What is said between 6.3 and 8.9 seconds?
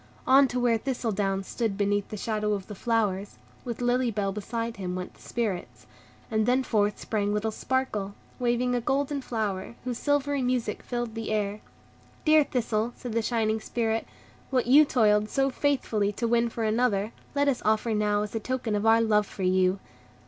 and then forth sprang little Sparkle, waving a